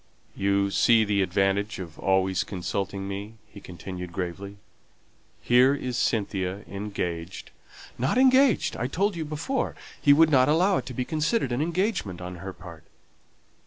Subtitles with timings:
[0.35, 4.57] "You see the advantage of always consulting me," he continued gravely.
[5.43, 7.51] "Here is Cynthia engaged"
[7.99, 9.75] "Not engaged, I told you before.
[10.01, 12.83] He would not allow it to be considered an engagement on her part."